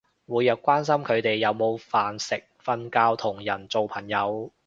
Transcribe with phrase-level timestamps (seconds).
[0.25, 1.87] 每日關心佢哋有冇食
[2.59, 4.51] 飯瞓覺同人做朋友